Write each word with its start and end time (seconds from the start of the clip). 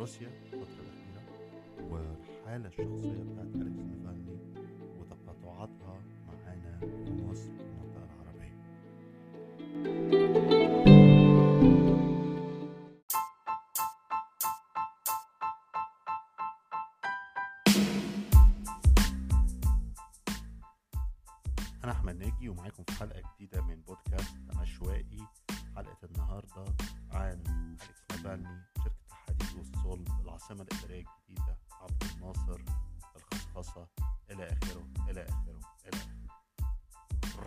روسيا 0.00 0.28
الفترة 0.28 0.80
الأخيرة 0.80 1.22
والحالة 1.90 2.66
الشخصية 2.68 3.22
بتاعت 3.32 3.46
أليكس 3.54 3.99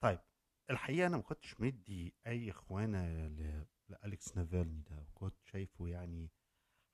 طيب 0.00 0.18
الحقيقة 0.70 1.06
أنا 1.06 1.16
ما 1.16 1.22
كنتش 1.22 1.60
مدي 1.60 2.14
أي 2.26 2.50
إخوانة 2.50 3.26
ل- 3.28 3.66
لأليكس 3.88 4.36
نافالني 4.36 4.82
ده 4.90 5.00
وكنت 5.00 5.34
شايفه 5.44 5.88
يعني 5.88 6.30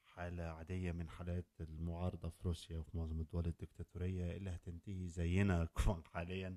حالة 0.05 0.43
عادية 0.45 0.93
من 0.93 1.09
حالات 1.09 1.47
المعارضة 1.61 2.29
في 2.29 2.49
روسيا 2.49 2.79
وفي 2.79 2.97
معظم 2.97 3.21
الدول 3.21 3.47
الدكتاتورية 3.47 4.37
اللي 4.37 4.51
هتنتهي 4.51 5.09
زينا 5.09 5.69
حاليا 6.15 6.57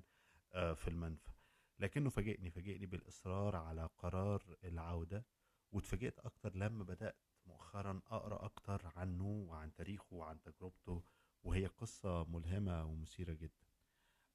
آه، 0.54 0.74
في 0.74 0.88
المنفى. 0.88 1.30
لكنه 1.78 2.10
فاجئني 2.10 2.50
فاجئني 2.50 2.86
بالإصرار 2.86 3.56
على 3.56 3.88
قرار 3.98 4.56
العودة 4.64 5.26
واتفاجئت 5.72 6.18
أكتر 6.18 6.56
لما 6.56 6.84
بدأت 6.84 7.16
مؤخرا 7.46 8.00
أقرأ 8.06 8.44
أكتر 8.44 8.92
عنه 8.96 9.26
وعن 9.26 9.74
تاريخه 9.74 10.14
وعن 10.16 10.40
تجربته 10.42 11.04
وهي 11.42 11.66
قصة 11.66 12.24
ملهمة 12.24 12.84
ومثيرة 12.84 13.32
جدا. 13.32 13.66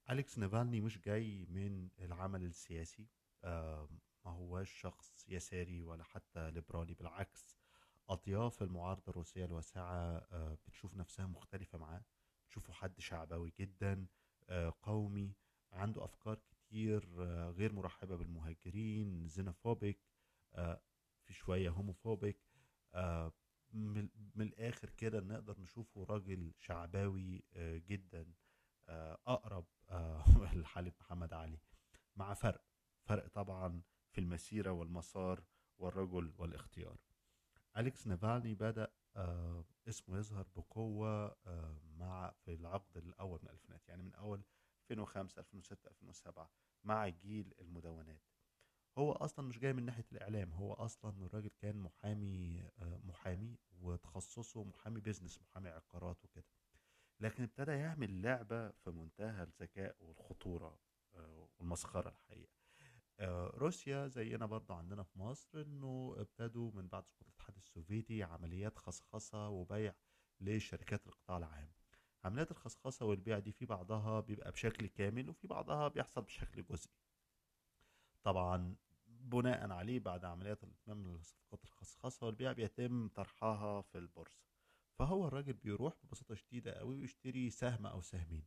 أليكس 0.09 0.37
نافالني 0.37 0.81
مش 0.81 0.99
جاي 0.99 1.45
من 1.45 1.89
العمل 1.99 2.43
السياسي 2.43 3.07
ما 4.25 4.31
هواش 4.31 4.71
شخص 4.71 5.25
يساري 5.29 5.83
ولا 5.83 6.03
حتى 6.03 6.51
ليبرالي 6.51 6.93
بالعكس 6.93 7.57
أطياف 8.09 8.63
المعارضة 8.63 9.03
الروسية 9.07 9.45
الواسعة 9.45 10.17
آه، 10.17 10.57
بتشوف 10.67 10.95
نفسها 10.95 11.25
مختلفة 11.25 11.77
معاه 11.77 12.03
بتشوفه 12.45 12.73
حد 12.73 12.99
شعبوي 12.99 13.53
جدا 13.59 14.07
آه، 14.49 14.73
قومي 14.81 15.33
عنده 15.71 16.05
أفكار 16.05 16.35
كتير 16.35 16.58
آه، 16.73 17.49
غير 17.49 17.73
مرحبة 17.73 18.15
بالمهاجرين 18.15 19.27
زينوفوبيك 19.27 19.99
آه، 20.53 20.81
في 21.25 21.33
شوية 21.33 21.69
هوموفوبيك 21.69 22.39
آه، 22.93 23.33
من 23.73 24.09
الآخر 24.37 24.89
كده 24.89 25.19
نقدر 25.19 25.59
نشوفه 25.59 26.03
راجل 26.03 26.53
شعباوي 26.57 27.43
جدا 27.87 28.33
أقرب 29.27 29.65
لحالة 30.61 30.91
محمد 30.99 31.33
علي. 31.33 31.59
مع 32.15 32.33
فرق 32.33 32.61
فرق 33.03 33.27
طبعا 33.27 33.81
في 34.11 34.21
المسيرة 34.21 34.71
والمسار 34.71 35.43
والرجل 35.77 36.33
والاختيار. 36.37 36.97
أليكس 37.77 38.07
نافالني 38.07 38.55
بدأ 38.55 38.91
اسمه 39.87 40.17
يظهر 40.17 40.47
بقوة 40.55 41.37
مع 41.97 42.31
في 42.31 42.53
العقد 42.53 42.97
الأول 42.97 43.39
من 43.43 43.49
الألفينات 43.49 43.89
يعني 43.89 44.03
من 44.03 44.15
أول 44.15 44.43
2005 44.91 45.39
2006 45.39 45.87
2007 45.89 46.51
مع 46.83 47.07
جيل 47.07 47.53
المدونات. 47.59 48.21
هو 48.97 49.11
أصلا 49.11 49.47
مش 49.47 49.59
جاي 49.59 49.73
من 49.73 49.85
ناحية 49.85 50.05
الإعلام 50.11 50.53
هو 50.53 50.73
أصلا 50.73 51.25
الراجل 51.25 51.49
كان 51.61 51.75
محامي 51.75 52.63
آه، 52.79 52.99
محامي 53.03 53.57
وتخصصه 53.81 54.63
محامي 54.63 54.99
بيزنس 55.01 55.41
محامي 55.41 55.69
عقارات 55.69 56.25
وكده. 56.25 56.45
لكن 57.19 57.43
ابتدى 57.43 57.71
يعمل 57.71 58.21
لعبة 58.21 58.69
في 58.69 58.89
منتهى 58.91 59.43
الذكاء 59.43 59.95
والخطورة 59.99 60.79
آه، 61.13 61.49
والمسخرة 61.59 62.09
الحقيقة. 62.09 62.53
آه، 63.19 63.47
روسيا 63.47 64.07
زينا 64.07 64.45
برضه 64.45 64.75
عندنا 64.75 65.03
في 65.03 65.19
مصر 65.19 65.61
إنه 65.61 66.15
ابتدوا 66.17 66.71
من 66.71 66.87
بعد 66.87 67.05
سقوط 67.05 67.27
الاتحاد 67.27 67.55
السوفيتي 67.57 68.23
عمليات 68.23 68.77
خصخصة 68.77 69.49
وبيع 69.49 69.93
لشركات 70.41 71.07
القطاع 71.07 71.37
العام. 71.37 71.78
عمليات 72.23 72.51
الخصخصة 72.51 73.05
والبيع 73.05 73.39
دي 73.39 73.51
في 73.51 73.65
بعضها 73.65 74.19
بيبقى 74.19 74.51
بشكل 74.51 74.87
كامل 74.87 75.29
وفي 75.29 75.47
بعضها 75.47 75.87
بيحصل 75.87 76.21
بشكل 76.21 76.63
جزئي. 76.63 76.91
طبعا 78.23 78.75
بناء 79.07 79.71
عليه 79.71 79.99
بعد 79.99 80.25
عمليات 80.25 80.63
الإتمام 80.63 81.17
لصفقات 81.17 81.63
الخصخصة 81.65 82.25
والبيع 82.25 82.51
بيتم 82.51 83.07
طرحها 83.07 83.81
في 83.81 83.97
البورصة. 83.97 84.43
فهو 84.99 85.27
الراجل 85.27 85.53
بيروح 85.53 85.93
ببساطة 86.03 86.35
شديدة 86.35 86.73
قوي 86.73 86.95
ويشتري 87.01 87.49
سهم 87.49 87.85
أو 87.85 88.01
سهمين 88.01 88.43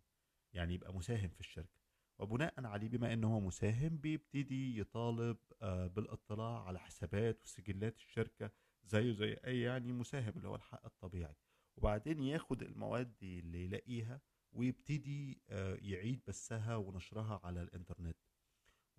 يعني 0.53 0.75
يبقى 0.75 0.94
مساهم 0.94 1.28
في 1.28 1.41
الشركة. 1.41 1.83
وبناء 2.19 2.66
عليه 2.66 2.89
بما 2.89 3.12
إنه 3.12 3.34
هو 3.34 3.41
مساهم 3.41 3.97
بيبتدي 3.97 4.78
يطالب 4.81 5.37
آه، 5.62 5.87
بالاطلاع 5.87 6.65
على 6.66 6.78
حسابات 6.78 7.43
وسجلات 7.44 7.97
الشركة 7.97 8.50
زيه 8.84 9.12
زي 9.12 9.33
أي 9.47 9.60
يعني 9.60 9.93
مساهم 9.93 10.33
اللي 10.37 10.49
هو 10.49 10.54
الحق 10.54 10.84
الطبيعي. 10.87 11.34
وبعدين 11.77 12.22
ياخد 12.22 12.62
المواد 12.62 13.16
دي 13.21 13.38
اللي 13.38 13.65
يلاقيها 13.65 14.21
ويبتدي 14.53 15.43
آه، 15.49 15.75
يعيد 15.81 16.22
بثها 16.28 16.77
ونشرها 16.77 17.41
على 17.44 17.62
الإنترنت. 17.62 18.16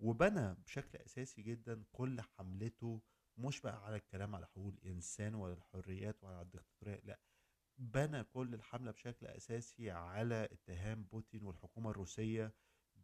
وبنى 0.00 0.54
بشكل 0.54 0.98
أساسي 0.98 1.42
جدا 1.42 1.84
كل 1.92 2.20
حملته 2.20 3.02
مش 3.38 3.60
بقى 3.60 3.86
على 3.86 3.96
الكلام 3.96 4.34
على 4.34 4.46
حقوق 4.46 4.66
الانسان 4.72 5.34
ولا 5.34 5.52
الحريات 5.52 6.24
ولا 6.24 6.34
على 6.36 6.42
الدكتاتورية 6.46 7.00
لا. 7.04 7.20
بنى 7.78 8.24
كل 8.24 8.54
الحملة 8.54 8.90
بشكل 8.90 9.26
أساسي 9.26 9.90
على 9.90 10.44
اتهام 10.52 11.04
بوتين 11.04 11.42
والحكومة 11.42 11.90
الروسية 11.90 12.54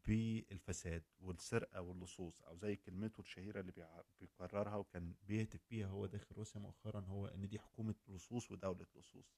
بالفساد 0.06 1.04
والسرقة 1.20 1.80
واللصوص 1.80 2.42
أو 2.42 2.56
زي 2.56 2.76
كلمته 2.76 3.20
الشهيرة 3.20 3.60
اللي 3.60 3.72
بيكررها 4.20 4.76
وكان 4.76 5.14
بيهتف 5.22 5.60
بيها 5.70 5.86
هو 5.88 6.06
داخل 6.06 6.34
روسيا 6.34 6.60
مؤخرا 6.60 7.00
هو 7.00 7.26
إن 7.26 7.48
دي 7.48 7.58
حكومة 7.58 7.94
لصوص 8.08 8.50
ودولة 8.50 8.86
لصوص. 8.96 9.34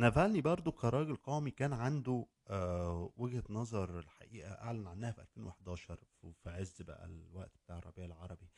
نافالني 0.00 0.40
برضو 0.40 0.72
كراجل 0.72 1.16
قومي 1.16 1.50
كان 1.50 1.72
عنده 1.72 2.26
آه 2.48 3.12
وجهة 3.16 3.44
نظر 3.50 3.98
الحقيقة 3.98 4.50
أعلن 4.52 4.86
عنها 4.86 5.10
في 5.12 5.20
2011 5.20 5.98
في- 6.20 6.50
عز 6.50 6.82
بقى 6.82 7.06
الوقت 7.06 7.56
بتاع 7.64 7.78
الربيع 7.78 8.04
العربي 8.04 8.48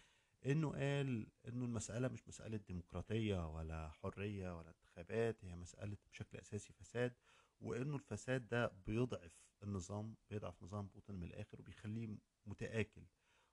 إنه 0.46 0.70
قال 0.70 1.26
إنه 1.48 1.64
المسألة 1.64 2.08
مش 2.08 2.28
مسألة 2.28 2.56
ديمقراطية 2.56 3.54
ولا 3.54 3.88
حرية 3.88 4.58
ولا 4.58 4.68
انتخابات 4.70 5.44
هي 5.44 5.56
مسألة 5.56 5.96
بشكل 6.12 6.38
أساسي 6.38 6.72
فساد 6.72 7.14
وإنه 7.60 7.94
الفساد 7.96 8.48
ده 8.48 8.66
بيضعف 8.86 9.32
النظام 9.62 10.14
بيضعف 10.30 10.62
نظام 10.62 10.86
بوتين 10.86 11.14
من 11.14 11.22
الآخر 11.24 11.60
وبيخليه 11.60 12.08
متآكل. 12.46 13.02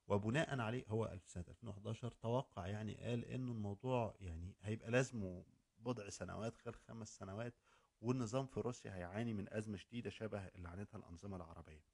وبناء 0.08 0.60
عليه 0.60 0.84
هو 0.88 1.18
في 1.18 1.30
سنة 1.30 1.44
2011 1.48 2.10
توقع 2.10 2.66
يعني 2.66 2.94
قال 2.94 3.24
إنه 3.24 3.52
الموضوع 3.52 4.14
يعني 4.20 4.56
هيبقى 4.62 4.90
لازمه 4.90 5.44
بضع 5.78 6.08
سنوات 6.08 6.56
خلال 6.56 6.74
خمس 6.74 7.16
سنوات 7.18 7.54
والنظام 8.00 8.46
في 8.46 8.60
روسيا 8.60 8.94
هيعاني 8.94 9.34
من 9.34 9.52
أزمة 9.52 9.76
شديدة 9.76 10.10
شبه 10.10 10.46
اللي 10.46 10.68
عانتها 10.68 10.98
الأنظمة 10.98 11.36
العربية. 11.36 11.84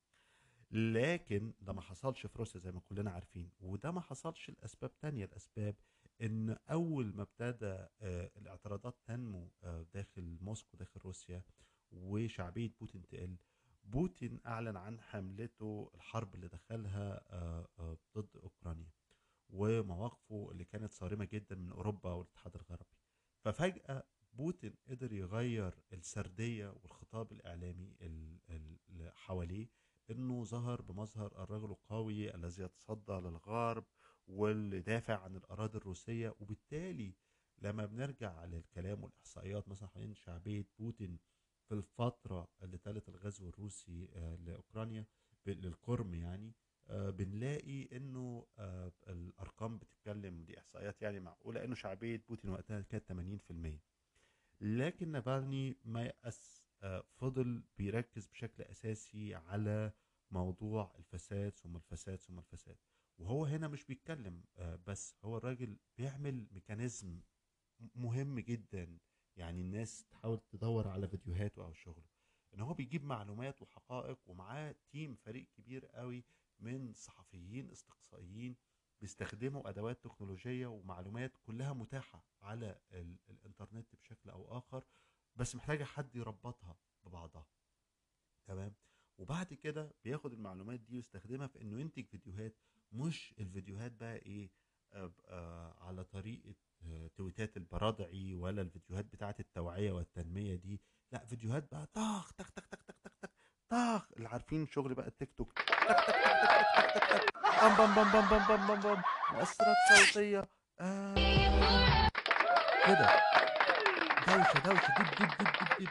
لكن 0.70 1.52
ده 1.60 1.72
ما 1.72 1.80
حصلش 1.80 2.26
في 2.26 2.38
روسيا 2.38 2.60
زي 2.60 2.72
ما 2.72 2.80
كلنا 2.80 3.10
عارفين 3.10 3.50
وده 3.60 3.90
ما 3.90 4.00
حصلش 4.00 4.50
لأسباب 4.50 4.98
تانية. 4.98 5.24
الأسباب 5.24 5.74
إن 6.22 6.56
أول 6.70 7.14
ما 7.14 7.22
ابتدى 7.22 7.66
آه، 8.00 8.30
الاعتراضات 8.36 8.98
تنمو 9.06 9.52
آه، 9.64 9.86
داخل 9.94 10.38
موسكو 10.40 10.76
داخل 10.76 11.00
روسيا 11.00 11.42
وشعبية 11.90 12.70
بوتين 12.80 13.06
تقل 13.06 13.36
بوتين 13.84 14.40
أعلن 14.46 14.76
عن 14.76 15.00
حملته 15.00 15.90
الحرب 15.94 16.34
اللي 16.34 16.48
دخلها 16.48 17.24
آه، 17.30 17.98
ضد 18.16 18.36
أوكرانيا 18.36 18.90
ومواقفه 19.50 20.48
اللي 20.52 20.64
كانت 20.64 20.92
صارمة 20.92 21.24
جدا 21.24 21.56
من 21.56 21.72
أوروبا 21.72 22.12
والاتحاد 22.12 22.54
الغربي. 22.54 22.96
ففجأة 23.40 24.04
بوتين 24.32 24.74
قدر 24.88 25.12
يغير 25.12 25.78
السردية 25.96 26.75
والخطاب 26.82 27.32
الإعلامي 27.32 27.94
اللي 28.00 29.12
حواليه 29.14 29.69
إنه 30.10 30.44
ظهر 30.44 30.82
بمظهر 30.82 31.43
الرجل 31.43 31.70
القوي 31.70 32.34
الذي 32.34 32.62
يتصدى 32.62 33.12
للغرب 33.12 33.84
واللي 34.26 34.81
دافع 34.81 35.19
عن 35.22 35.37
الأراضي 35.37 35.78
الروسية. 35.78 36.34
وبالتالي 36.40 37.14
لما 37.58 37.87
بنرجع 37.87 38.44
للكلام 38.44 39.04
والإحصائيات 39.04 39.69
مثلا 39.69 39.88
حوالين 39.88 40.14
شعبية 40.14 40.66
بوتين 40.78 41.19
في 41.69 41.75
الفترة 41.75 42.49
اللي 42.62 42.78
تلت 42.78 43.08
الغزو 43.08 43.49
الروسي 43.49 44.08
آه، 44.14 44.37
لأوكرانيا 44.37 45.06
للقرم 45.46 46.14
يعني 46.14 46.54
آه، 46.88 47.10
بنلاقي 47.10 47.96
إنه 47.96 48.46
آه، 48.58 48.92
الأرقام 49.08 49.78
بتتكلم 49.78 50.44
دي 50.44 50.58
إحصائيات 50.58 51.02
يعني 51.02 51.20
معقولة 51.20 51.64
إنه 51.64 51.75
شعبية 51.75 52.25
بوتين 52.28 52.50
وقتها 52.50 52.81
كانت 52.81 53.04
80% 53.12 53.81
لكن 54.60 55.08
نافالني 55.12 55.76
ما 55.84 56.02
يأس 56.02 56.66
فضل 57.16 57.62
بيركز 57.78 58.26
بشكل 58.26 58.62
أساسي 58.62 59.34
على 59.34 59.92
موضوع 60.30 60.94
الفساد 60.98 61.56
ثم 61.56 61.76
الفساد 61.76 62.18
ثم 62.18 62.38
الفساد. 62.38 62.76
وهو 63.18 63.44
هنا 63.44 63.68
مش 63.68 63.84
بيتكلم 63.84 64.44
بس 64.86 65.16
هو 65.24 65.36
الراجل 65.36 65.76
بيعمل 65.98 66.46
mechanism 66.50 67.20
مهم 67.94 68.40
جدا. 68.40 68.98
يعني 69.36 69.60
الناس 69.60 70.04
تحاول 70.04 70.40
تدور 70.40 70.88
على 70.88 71.08
فيديوهاته 71.08 71.64
أو 71.64 71.72
شغله. 71.72 72.06
إن 72.54 72.60
هو 72.60 72.74
بيجيب 72.74 73.04
معلومات 73.04 73.62
وحقائق 73.62 74.18
ومعاه 74.26 74.74
team 74.90 75.14
فريق 75.14 75.48
كبير 75.56 75.86
قوي 75.86 76.24
من 76.58 76.92
صحفيين 76.92 77.70
استقصائيين 77.70 78.56
بيستخدموا 79.00 79.69
أدوات 79.69 80.04
تكنولوجية 80.04 80.66
ومعلومات 80.66 81.32
كلها 81.46 81.72
متاحة 81.72 82.25
على 82.43 82.81
الإنترنت 83.31 83.94
بشكل 83.96 84.31
أو 84.31 84.58
آخر 84.58 84.84
بس 85.37 85.54
محتاجة 85.56 85.84
حد 85.84 86.16
يربطها 86.16 86.76
ببعضها. 87.04 87.46
تمام؟ 88.46 88.75
وبعد 89.19 89.54
كده 89.54 89.94
بياخد 90.04 90.32
المعلومات 90.32 90.81
دي 90.81 90.96
ويستخدمها 90.96 91.46
في 91.46 91.60
إنه 91.62 91.81
ينتج 91.81 92.06
فيديوهات 92.06 92.56
مش 92.93 93.34
الفيديوهات 93.40 93.93
بقى 93.93 94.16
إيه 94.16 94.50
آه 94.93 95.75
على 95.84 96.04
طريقة 96.04 96.54
آه 96.82 97.06
تويتات 97.08 97.56
البرادعي 97.56 98.34
ولا 98.34 98.62
الفيديوهات 98.62 99.04
بتاعة 99.04 99.37
التوعية 99.40 99.92
والتنمية 99.92 100.54
دي. 100.54 100.81
لا 101.12 101.25
فيديوهات 101.26 101.70
بقى 101.72 101.87
طخ 101.87 102.32
طخ 102.32 102.50
طخ 102.50 102.66
طخ 102.69 102.85
طخ 103.70 104.08
اللي 104.16 104.28
عارفين 104.28 104.66
شغل 104.66 104.94
بقى 104.94 105.06
التيك 105.08 105.32
توك. 105.36 105.52
طخ 107.42 107.78
بام 107.78 107.94
بام 107.94 108.12
بام 108.12 108.28
بام 108.28 108.46
بام 108.48 108.66
بام 108.66 108.80
بام. 108.80 109.02
مؤثرات 109.32 109.76
صوتية. 109.88 110.48
آه. 110.80 111.14
كده. 112.86 113.06
دوشة 114.26 114.58
دوشة. 114.64 114.94
دب 114.98 115.10
دب 115.18 115.28
دب 115.28 115.46
دب 115.60 115.84
دب. 115.84 115.88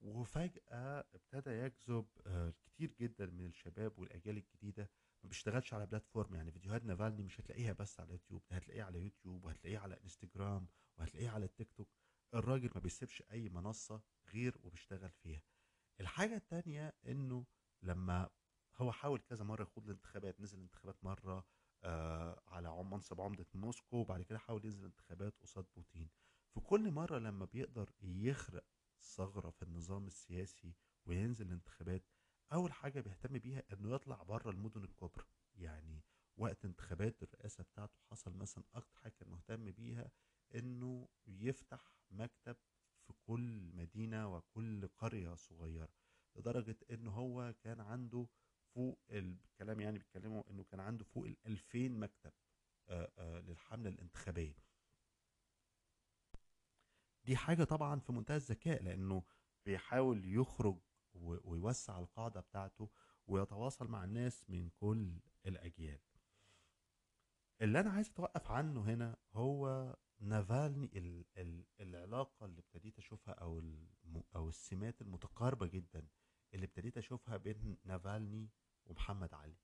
وفجأة 0.00 1.04
ابتدى 1.14 1.50
يجذب 1.50 2.06
آه، 2.26 2.52
كتير 2.66 2.94
جدا 3.00 3.26
من 3.26 3.46
الشباب 3.46 3.98
والأجيال 3.98 4.36
الجديدة. 4.36 4.90
ما 5.22 5.28
بيشتغلش 5.28 5.74
على 5.74 5.86
بلاتفورم 5.86 6.34
يعني. 6.34 6.50
فيديوهات 6.52 6.84
نافالني 6.84 7.22
مش 7.22 7.40
هتلاقيها 7.40 7.72
بس 7.72 8.00
على 8.00 8.10
يوتيوب 8.12 8.42
هتلاقيها 8.52 8.84
على 8.84 8.98
يوتيوب 8.98 9.44
وهتلاقيها 9.44 9.80
على 9.80 9.98
إنستجرام 10.04 10.68
وهتلاقيها 10.98 11.30
على 11.32 11.44
التيك 11.44 11.72
توك. 11.72 11.88
الراجل 12.34 12.70
ما 12.74 12.80
بيسيبش 12.80 13.22
أي 13.32 13.48
منصة 13.48 14.02
غير 14.34 14.56
وبيشتغل 14.62 15.10
فيها. 15.10 15.42
الحاجة 16.00 16.36
التانية 16.36 16.94
إنه 17.06 17.46
لما 17.82 18.30
هو 18.76 18.92
حاول 18.92 19.20
كذا 19.20 19.44
مرة 19.44 19.62
يخوض 19.62 19.84
الانتخابات 19.84 20.40
نزل 20.40 20.60
انتخابات 20.60 21.04
مرة 21.04 21.44
آه 21.84 22.42
على 22.48 22.84
منصب 22.84 23.20
عمدة 23.20 23.46
موسكو 23.54 23.96
وبعد 23.96 24.22
كده 24.22 24.38
حاول 24.38 24.64
ينزل 24.64 24.84
انتخابات 24.84 25.38
قصاد 25.42 25.66
بوتين. 25.76 26.10
في 26.54 26.60
كل 26.60 26.90
مرة 26.90 27.18
لما 27.18 27.44
بيقدر 27.44 27.92
يخرق 28.02 28.64
ثغرة 29.00 29.50
في 29.50 29.62
النظام 29.62 30.06
السياسي 30.06 30.74
وينزل 31.06 31.46
الانتخابات 31.46 32.04
أول 32.52 32.72
حاجة 32.72 33.00
بيهتم 33.00 33.38
بيها 33.38 33.62
إنه 33.72 33.94
يطلع 33.94 34.22
بره 34.22 34.50
المدن 34.50 34.84
الكبرى. 34.84 35.24
يعني 35.54 36.04
وقت 36.36 36.64
انتخابات 36.64 37.22
الرئاسة 37.22 37.64
بتاعته 37.64 37.98
حصل 38.10 38.32
مثلا 38.36 38.64
أكتر 38.74 38.98
حاجة 38.98 39.12
كان 39.12 39.28
مهتم 39.28 39.70
بيها 39.70 40.10
إنه 40.54 41.08
يفتح 41.26 41.92
مكتب 42.10 42.56
في 43.08 43.14
كل 43.26 43.72
مدينة 43.74 44.36
وكل 44.36 44.88
قرية 44.88 45.34
صغيرة 45.34 45.88
لدرجة 46.36 46.76
إنه 46.90 47.10
هو 47.10 47.54
كان 47.60 47.80
عنده 47.80 48.26
فوق 48.74 49.00
الكلام 49.10 49.80
يعني 49.80 49.98
بيتكلموا 49.98 50.50
إنه 50.50 50.64
كان 50.64 50.80
عنده 50.80 51.04
فوق 51.04 51.26
ال 51.26 51.36
2000 51.46 51.88
مكتب 51.88 52.32
آآ 52.88 53.12
آآ 53.18 53.40
للحملة 53.40 53.88
الانتخابية. 53.90 54.56
دي 57.24 57.36
حاجة 57.36 57.64
طبعا 57.64 58.00
في 58.00 58.12
منتهى 58.12 58.36
الذكاء 58.36 58.82
لأنه 58.82 59.22
بيحاول 59.64 60.34
يخرج 60.34 60.78
ويوسع 61.14 61.98
القاعدة 61.98 62.40
بتاعته 62.40 62.90
ويتواصل 63.26 63.88
مع 63.88 64.04
الناس 64.04 64.50
من 64.50 64.70
كل 64.70 65.20
الأجيال. 65.46 66.00
اللي 67.60 67.80
أنا 67.80 67.90
عايز 67.90 68.08
أتوقف 68.08 68.50
عنه 68.50 68.80
هنا 68.80 69.16
هو 69.32 69.96
نافالني 70.20 70.90
ال 70.98 71.24
ال 71.36 71.64
العلاقة 71.80 72.46
اللي 72.46 72.60
ابتديت 72.60 72.98
أشوفها 72.98 73.34
أو 73.34 73.62
أو 74.36 74.48
السمات 74.48 75.00
المتقاربة 75.02 75.66
جدا 75.66 76.08
اللي 76.54 76.66
ابتديت 76.66 76.98
أشوفها 76.98 77.36
بين 77.36 77.78
نافالني 77.84 78.50
ومحمد 78.86 79.34
علي. 79.34 79.56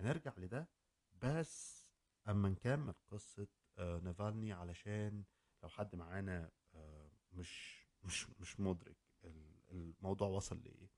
هنرجع 0.00 0.32
لده 0.38 0.68
بس 1.12 1.86
أما 2.28 2.48
نكمل 2.48 2.94
قصة 3.08 3.48
آه، 3.78 3.98
نافالني 3.98 4.52
علشان 4.52 5.24
لو 5.62 5.68
حد 5.68 5.96
معانا 5.96 6.50
آه، 6.74 7.10
مش 7.32 7.86
مش 8.02 8.30
مش 8.40 8.60
مدرك 8.60 8.96
الموضوع 9.70 10.28
وصل 10.28 10.62
لإيه. 10.62 10.90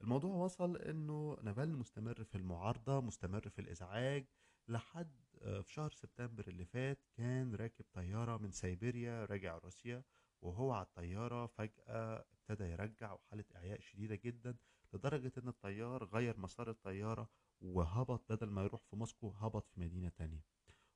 الموضوع 0.00 0.30
وصل 0.44 0.76
إنه 0.76 1.38
نافالني 1.42 1.76
مستمر 1.76 2.24
في 2.24 2.34
المعارضة 2.34 3.00
مستمر 3.00 3.48
في 3.48 3.58
الإزعاج 3.60 4.26
لحد 4.68 5.20
في 5.40 5.72
شهر 5.72 5.90
سبتمبر 5.90 6.48
اللي 6.48 6.64
فات 6.64 7.04
كان 7.16 7.54
راكب 7.54 7.84
طيارة 7.92 8.36
من 8.36 8.50
سيبيريا 8.50 9.24
راجع 9.24 9.58
روسيا 9.58 10.02
وهو 10.42 10.72
على 10.72 10.86
الطيارة 10.86 11.46
فجأة 11.46 12.24
ابتدى 12.32 12.64
يرجع 12.64 13.12
وحالة 13.12 13.44
إعياء 13.56 13.80
شديدة 13.80 14.14
جدا 14.14 14.56
لدرجة 14.94 15.32
إن 15.38 15.48
الطيار 15.48 16.04
غير 16.04 16.38
مسار 16.38 16.70
الطيارة 16.70 17.30
وهبط 17.60 18.32
بدل 18.32 18.50
ما 18.50 18.62
يروح 18.62 18.82
في 18.82 18.96
موسكو 18.96 19.30
هبط 19.30 19.68
في 19.68 19.80
مدينة 19.80 20.08
تانية. 20.08 20.44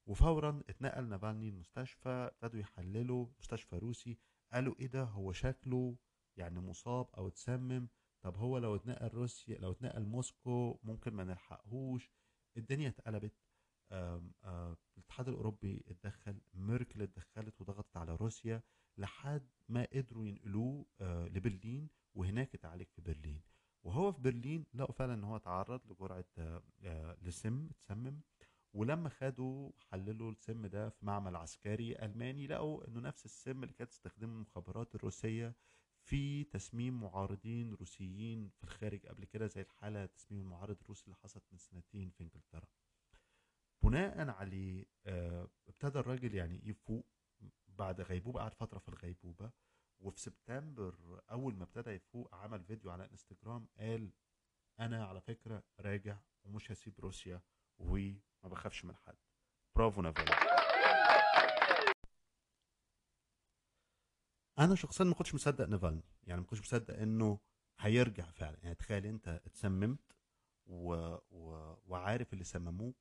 وفورا 0.07 0.62
اتنقل 0.69 1.09
نافالني 1.09 1.49
المستشفى 1.49 2.09
ابتدوا 2.09 2.61
يحللوا 2.61 3.26
مستشفى 3.38 3.76
روسي 3.78 4.19
قالوا 4.52 4.75
إيه 4.80 4.87
ده؟ 4.87 5.02
هو 5.02 5.33
شكله 5.33 5.97
يعني 6.37 6.61
مصاب 6.61 7.09
أو 7.16 7.28
اتسمم؟ 7.28 7.88
طب 8.21 8.37
هو 8.37 8.59
لو 8.59 8.76
اتنقل 8.76 9.09
روسيا 9.09 9.59
لو 9.59 9.71
اتنقل 9.73 10.04
موسكو 10.07 10.78
ممكن 10.83 11.14
ما 11.14 11.25
نلحقهوش؟ 11.25 12.12
الدنيا 12.57 12.88
اتقلبت. 12.88 13.33
الاتحاد 13.93 15.29
الأوروبي 15.29 15.85
اتدخل 15.88 16.41
ميركل 16.55 17.03
اتدخلت 17.03 17.61
وضغطت 17.61 17.97
على 17.97 18.17
روسيا 18.17 18.62
لحد 18.99 19.49
ما 19.69 19.88
قدروا 19.93 20.26
ينقلوه 20.26 20.87
آه، 21.00 21.26
لبرلين 21.29 21.88
وهناك 22.14 22.55
اتعالج 22.55 22.87
في 22.88 23.03
برلين. 23.03 23.43
وهو 23.83 24.12
في 24.12 24.21
برلين 24.21 24.67
لقوا 24.75 24.93
فعلا 24.95 25.14
إن 25.14 25.25
هو 25.25 25.38
تعرض 25.38 25.93
لجرعة 25.93 26.25
آه، 26.38 26.62
آه، 26.85 27.17
لسم 27.23 27.69
اتسمم. 27.71 28.21
ولما 28.75 29.09
خدوا 29.09 29.71
حللوا 29.91 30.31
السم 30.31 30.67
ده 30.67 30.88
في 30.88 31.07
معمل 31.07 31.37
عسكري 31.37 31.97
ألماني 32.05 32.47
لقوا 32.47 32.88
إنه 32.88 33.00
نفس 33.00 33.25
السم 33.25 33.62
اللي 33.62 33.75
كانت 33.75 33.91
تستخدمه 33.91 34.33
المخابرات 34.33 34.95
الروسية 34.95 35.55
في 36.07 36.45
تسميم 36.45 37.00
معارضين 37.00 37.75
روسيين 37.75 38.49
في 38.49 38.64
الخارج 38.64 39.07
قبل 39.07 39.25
كده 39.25 39.47
زي 39.47 39.61
الحالة 39.61 40.07
تسميم 40.07 40.41
المعارض 40.41 40.76
الروسي 40.83 41.05
اللي 41.05 41.17
حصلت 41.17 41.45
من 41.53 41.59
سنتين 41.59 42.11
في 42.11 42.23
إنجلترا. 42.23 42.67
بناء 43.85 44.29
عليه 44.31 44.85
آه، 45.07 45.49
ابتدى 45.69 45.99
الراجل 45.99 46.35
يعني 46.35 46.61
يفوق 46.64 47.07
بعد 47.69 48.00
غيبوبة 48.00 48.41
قعد 48.41 48.55
فترة 48.55 48.79
في 48.79 48.88
الغيبوبة 48.88 49.50
وفي 50.00 50.21
سبتمبر 50.21 51.21
أول 51.31 51.57
ما 51.57 51.64
ابتدى 51.64 51.91
يفوق 51.91 52.35
عمل 52.35 52.64
فيديو 52.64 52.91
على 52.91 53.11
إنستجرام 53.11 53.69
قال 53.79 54.12
أنا 54.81 55.05
على 55.05 55.21
فكرة 55.21 55.62
راجع 55.81 56.19
ومش 56.45 56.73
هسيب 56.73 57.00
روسيا 57.00 57.43
وما 57.79 58.19
بخافش 58.45 58.85
من 58.85 58.97
حد. 58.97 59.17
برافو 59.76 60.03
نافالي. 60.03 60.35
أنا 64.59 64.75
شخصيا 64.75 65.05
ما 65.05 65.14
كنتش 65.14 65.35
مصدق 65.35 65.69
نافالني. 65.69 66.05
يعني 66.23 66.41
ما 66.41 66.47
كنتش 66.47 66.61
مصدق 66.61 66.99
إنه 66.99 67.38
هيرجع 67.81 68.31
فعلا. 68.31 68.59
يعني 68.62 68.75
تخيل 68.75 69.07
أنت 69.07 69.29
اتسممت 69.29 70.17
و... 70.67 70.95
و... 71.31 71.75
وعارف 71.87 72.33
اللي 72.33 72.45
سمموك 72.45 72.97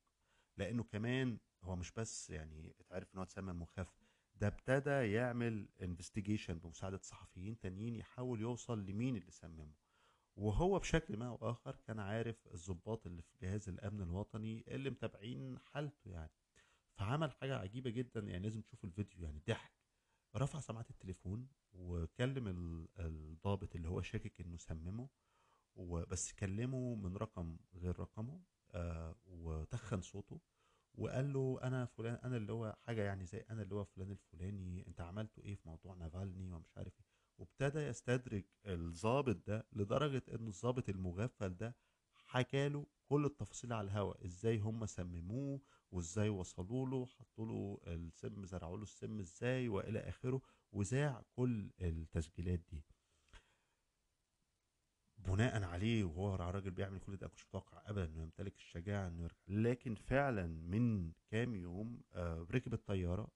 لأنه 0.56 0.82
كمان 0.84 1.38
هو 1.62 1.76
مش 1.76 1.92
بس 1.92 2.30
يعني 2.30 2.74
اتعرف 2.80 3.14
إن 3.14 3.18
هو 3.18 3.22
اتسمم 3.24 3.62
وخاف 3.62 3.94
ده 4.36 4.46
ابتدى 4.46 4.90
يعمل 4.90 5.68
انفستيجيشن 5.82 6.58
بمساعدة 6.58 6.98
صحفيين 7.02 7.58
تانيين 7.58 7.96
يحاول 7.96 8.40
يوصل 8.40 8.86
لمين 8.86 9.16
اللي 9.16 9.30
سممه. 9.30 9.72
وهو 10.36 10.78
بشكل 10.78 11.16
ما 11.16 11.28
أو 11.28 11.50
آخر 11.50 11.76
كان 11.76 11.98
عارف 11.98 12.46
الضباط 12.54 13.06
اللي 13.06 13.22
في 13.22 13.36
جهاز 13.42 13.68
الأمن 13.68 14.00
الوطني 14.02 14.64
اللي 14.68 14.90
متابعين 14.90 15.58
حالته 15.58 16.10
يعني. 16.10 16.30
فعمل 16.98 17.32
حاجة 17.32 17.56
عجيبة 17.56 17.90
جدا 17.90 18.20
يعني 18.20 18.42
لازم 18.42 18.60
تشوفوا 18.62 18.88
الفيديو 18.88 19.22
يعني 19.22 19.42
ضحك. 19.48 19.72
رفع 20.36 20.60
سماعة 20.60 20.86
التليفون 20.90 21.48
وكلم 21.72 22.48
ال- 22.48 22.88
الضابط 22.98 23.74
اللي 23.74 23.88
هو 23.88 24.02
شاكك 24.02 24.40
إنه 24.40 24.56
سممه 24.56 25.08
وبس 25.76 26.32
كلمه 26.32 26.94
من 26.94 27.16
رقم 27.16 27.58
غير 27.74 28.00
رقمه. 28.00 28.40
آه 28.74 29.16
وتخن 29.26 30.00
صوته 30.00 30.40
وقال 30.94 31.32
له 31.32 31.58
أنا 31.62 31.84
فلان 31.86 32.14
أنا 32.14 32.36
اللي 32.36 32.52
هو 32.52 32.76
حاجة 32.86 33.02
يعني 33.02 33.24
زي 33.26 33.44
أنا 33.50 33.62
اللي 33.62 33.74
هو 33.74 33.84
فلان 33.84 34.10
الفلاني 34.10 34.86
أنت 34.86 35.00
عملته 35.00 35.42
إيه 35.42 35.54
في 35.54 35.68
موضوع 35.68 35.94
نافالني 35.94 36.52
ومش 36.52 36.76
عارف 36.76 36.92
إيه. 37.00 37.06
وابتدى 37.38 37.78
يستدرج 37.78 38.44
الضابط 38.66 39.36
ده 39.46 39.66
لدرجة 39.72 40.22
إن 40.34 40.46
الضابط 40.48 40.88
المغفل 40.88 41.56
ده 41.56 41.76
حكى 42.26 42.68
له 42.68 42.86
كل 43.08 43.24
التفاصيل 43.24 43.72
على 43.72 43.84
الهوا 43.88 44.24
إزاي 44.24 44.58
هم 44.58 44.86
سمموه 44.86 45.60
وإزاي 45.90 46.28
وصلوا 46.28 46.86
له 46.86 47.06
حطوا 47.06 47.46
له 47.46 47.80
السم 47.86 48.44
زرعوا 48.44 48.76
له 48.76 48.82
السم 48.82 49.18
إزاي 49.18 49.68
وإلى 49.68 49.98
آخره 49.98 50.40
وذاع 50.72 51.22
كل 51.32 51.70
التسجيلات 51.80 52.60
دي. 52.70 52.84
بناء 55.26 55.62
عليه 55.62 56.04
وهو 56.04 56.34
راجل 56.34 56.70
بيعمل 56.70 56.98
كل 56.98 57.16
ده 57.16 57.30
مش 57.34 57.46
متوقع 57.46 57.82
ابدا 57.86 58.04
إنه 58.04 58.22
يمتلك 58.22 58.56
الشجاعة 58.56 59.08
إنه 59.08 59.22
يرجع. 59.22 59.36
لكن 59.48 59.94
فعلا 59.94 60.46
من 60.46 61.12
كام 61.30 61.54
يوم 61.54 62.02
آه، 62.12 62.46
ركب 62.50 62.74
الطيارة. 62.74 63.28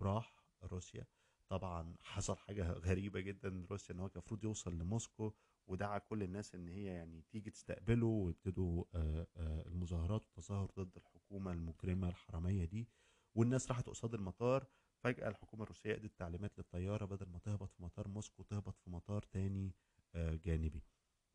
وراح 0.00 0.44
روسيا. 0.62 1.06
طبعا 1.48 1.96
حصل 2.02 2.36
حاجة 2.36 2.72
غريبة 2.88 3.20
جدا 3.20 3.66
روسيا 3.70 3.94
إن 3.94 4.00
هو 4.00 4.08
كان 4.08 4.16
المفروض 4.20 4.44
يوصل 4.44 4.78
لموسكو 4.78 5.32
ودعا 5.66 5.98
كل 5.98 6.22
الناس 6.22 6.54
إن 6.54 6.68
هي 6.68 6.84
يعني 6.84 7.22
تيجي 7.30 7.50
تستقبله 7.50 8.06
ويبتدوا 8.06 8.84
آه، 8.94 9.26
آه، 9.36 9.66
المظاهرات 9.66 10.22
والتظاهر 10.24 10.70
ضد 10.78 10.96
الحكومة 10.96 11.52
المجرمة 11.52 12.08
الحرامية 12.08 12.64
دي. 12.64 12.88
والناس 13.34 13.68
راحت 13.68 13.88
قصاد 13.88 14.14
المطار. 14.14 14.66
فجأة 15.04 15.28
الحكومة 15.28 15.62
الروسية 15.62 15.94
أدت 15.94 16.18
تعليمات 16.18 16.58
للطيارة 16.58 17.04
بدل 17.04 17.26
ما 17.28 17.38
تهبط 17.38 17.70
في 17.72 17.82
مطار 17.82 18.08
موسكو 18.08 18.42
تهبط 18.42 18.78
في 18.78 18.90
مطار 18.90 19.22
تاني 19.22 19.74
جانبي. 20.16 20.82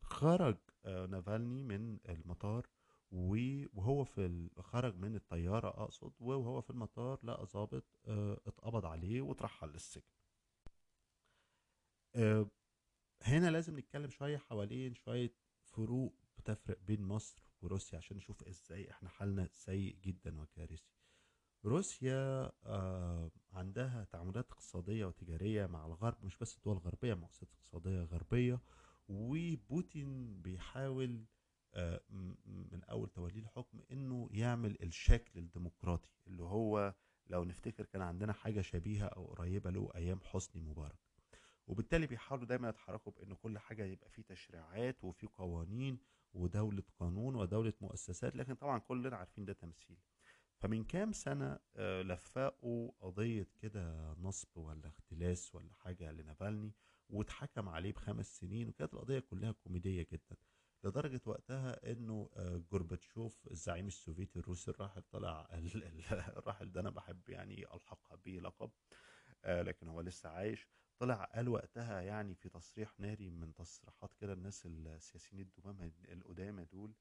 خرج 0.02 0.56
آه، 0.84 1.06
نافالني 1.06 1.62
من 1.62 1.98
المطار 2.08 2.66
وهو 3.10 4.04
في 4.04 4.50
خرج 4.58 4.96
من 4.96 5.14
الطيارة 5.14 5.68
أقصد 5.68 6.12
وهو 6.20 6.60
في 6.60 6.70
المطار 6.70 7.20
لقى 7.22 7.46
ضابط 7.46 7.84
آه، 8.06 8.40
اتقبض 8.46 8.86
عليه 8.86 9.20
واترحل 9.22 9.68
للسجن. 9.68 10.02
آه، 12.14 12.50
هنا 13.22 13.50
لازم 13.50 13.78
نتكلم 13.78 14.10
شوية 14.10 14.36
حوالين 14.38 14.94
شوية 14.94 15.34
فروق 15.64 16.14
بتفرق 16.38 16.78
بين 16.82 17.02
مصر 17.02 17.42
وروسيا 17.62 17.98
عشان 17.98 18.16
نشوف 18.16 18.42
إزاي 18.42 18.90
إحنا 18.90 19.08
حالنا 19.08 19.48
سيء 19.52 19.96
جدا 19.96 20.40
وكارثي. 20.40 20.99
روسيا 21.64 22.52
آه، 22.64 23.30
عندها 23.52 24.04
تعاملات 24.04 24.50
اقتصادية 24.50 25.04
وتجارية 25.04 25.66
مع 25.66 25.86
الغرب 25.86 26.24
مش 26.24 26.36
بس 26.36 26.56
الدول 26.56 26.76
الغربية 26.76 27.14
مؤسسات 27.14 27.48
اقتصادية 27.52 28.02
غربية. 28.02 28.60
وبوتين 29.08 30.42
بيحاول 30.42 31.24
آه، 31.74 32.00
من 32.72 32.80
أول 32.90 33.08
توليه 33.08 33.40
الحكم 33.40 33.80
إنه 33.92 34.28
يعمل 34.32 34.76
الشكل 34.82 35.38
الديمقراطي 35.38 36.10
اللي 36.26 36.42
هو 36.42 36.94
لو 37.26 37.44
نفتكر 37.44 37.84
كان 37.86 38.02
عندنا 38.02 38.32
حاجة 38.32 38.60
شبيهة 38.60 39.06
أو 39.06 39.26
قريبة 39.26 39.70
له 39.70 39.90
أيام 39.94 40.20
حسني 40.24 40.62
مبارك. 40.62 40.98
وبالتالي 41.66 42.06
بيحاولوا 42.06 42.46
دايما 42.46 42.68
يتحركوا 42.68 43.12
بإن 43.12 43.34
كل 43.34 43.58
حاجة 43.58 43.84
يبقى 43.84 44.10
فيه 44.10 44.22
تشريعات 44.22 45.04
وفي 45.04 45.26
قوانين 45.26 45.98
ودولة 46.34 46.82
قانون 47.00 47.34
ودولة 47.36 47.72
مؤسسات. 47.80 48.36
لكن 48.36 48.54
طبعا 48.54 48.78
كلنا 48.78 49.16
عارفين 49.16 49.44
ده 49.44 49.52
تمثيل. 49.52 49.96
فمن 50.60 50.84
كام 50.84 51.12
سنة 51.12 51.58
آه، 51.76 52.02
لفقوا 52.02 52.92
قضية 53.00 53.48
كده 53.58 54.14
نصب 54.18 54.56
ولا 54.56 54.88
اختلاس 54.88 55.54
ولا 55.54 55.74
حاجة 55.74 56.12
لنافالني 56.12 56.74
واتحكم 57.08 57.68
عليه 57.68 57.92
بخمس 57.92 58.38
سنين 58.40 58.68
وكانت 58.68 58.94
القضية 58.94 59.18
كلها 59.18 59.52
كوميدية 59.52 60.06
جدا 60.12 60.36
لدرجة 60.84 61.20
وقتها 61.26 61.92
إنه 61.92 62.30
آه، 62.36 62.56
جورباتشوف 62.72 63.48
الزعيم 63.50 63.86
السوفيتي 63.86 64.38
الروسي 64.38 64.70
الراحل 64.70 65.02
طلع 65.02 65.48
ال- 65.58 65.84
ال- 65.84 66.02
الراحل 66.12 66.72
ده 66.72 66.80
أنا 66.80 66.90
بحب 66.90 67.28
يعني 67.28 67.74
الحق 67.74 68.14
بيه 68.14 68.40
لقب 68.40 68.70
آه، 69.44 69.62
لكن 69.62 69.88
هو 69.88 70.00
لسه 70.00 70.28
عايش. 70.28 70.68
طلع 70.98 71.24
قال 71.24 71.48
وقتها 71.48 72.00
يعني 72.00 72.34
في 72.34 72.48
تصريح 72.48 73.00
ناري 73.00 73.30
من 73.30 73.54
تصريحات 73.54 74.14
كده 74.14 74.32
الناس 74.32 74.66
السياسيين 74.66 75.42
الدمامة 75.42 75.92
القدامى 76.08 76.64
دول 76.64 76.94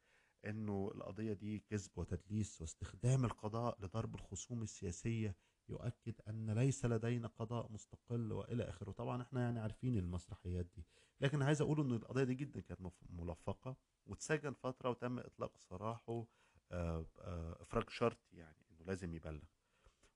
إنه 0.45 0.91
القضية 0.95 1.33
دي 1.33 1.59
كذب 1.59 1.91
وتدليس 1.95 2.61
واستخدام 2.61 3.25
القضاء 3.25 3.77
لضرب 3.81 4.15
الخصوم 4.15 4.61
السياسية 4.61 5.35
يؤكد 5.69 6.15
أن 6.27 6.49
ليس 6.49 6.85
لدينا 6.85 7.27
قضاء 7.27 7.71
مستقل 7.71 8.31
وإلى 8.31 8.63
آخره. 8.63 8.91
طبعا 8.91 9.21
إحنا 9.21 9.41
يعني 9.41 9.59
عارفين 9.59 9.97
المسرحيات 9.97 10.65
دي 10.75 10.85
لكن 11.21 11.41
عايز 11.41 11.61
أقول 11.61 11.79
ان 11.79 11.91
القضية 11.91 12.23
دي 12.23 12.33
جدا 12.35 12.61
كانت 12.61 12.93
ملفقة 13.09 13.75
واتسجن 14.05 14.53
فترة 14.53 14.89
وتم 14.89 15.19
إطلاق 15.19 15.57
سراحه 15.57 16.25
آه، 16.71 17.05
آه، 17.19 17.57
إفراج 17.61 17.89
شرطي 17.89 18.37
يعني 18.37 18.57
إنه 18.71 18.85
لازم 18.85 19.13
يبلغ. 19.13 19.43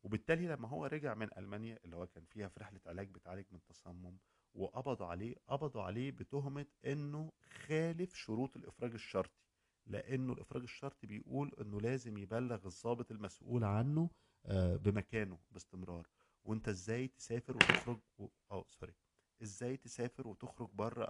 وبالتالي 0.03 0.47
لما 0.47 0.67
هو 0.67 0.85
رجع 0.85 1.13
من 1.13 1.27
ألمانيا 1.37 1.79
اللي 1.85 1.95
هو 1.95 2.07
كان 2.07 2.25
فيها 2.25 2.47
في 2.47 2.59
رحلة 2.59 2.79
علاج 2.85 3.09
بتعالج 3.11 3.45
من 3.51 3.63
تصمم 3.63 4.17
وقبضوا 4.53 5.05
عليه 5.07 5.35
قبضوا 5.47 5.81
عليه 5.81 6.11
بتهمة 6.11 6.65
إنه 6.85 7.31
خالف 7.67 8.15
شروط 8.15 8.57
الإفراج 8.57 8.93
الشرطي. 8.93 9.43
لأنه 9.87 10.33
الإفراج 10.33 10.61
الشرطي 10.63 11.07
بيقول 11.07 11.51
إنه 11.61 11.81
لازم 11.81 12.17
يبلغ 12.17 12.65
الضابط 12.67 13.11
المسؤول 13.11 13.63
عنه 13.63 14.09
آه، 14.45 14.75
بمكانه 14.75 15.39
باستمرار. 15.51 16.07
وأنت 16.43 16.69
إزاي 16.69 17.07
تسافر 17.07 17.55
وتخرج 17.55 17.99
و... 18.17 18.27
آه 18.51 18.65
sorry 18.69 18.93
إزاي 19.41 19.77
تسافر 19.77 20.27
وتخرج 20.27 20.69
بره 20.73 21.05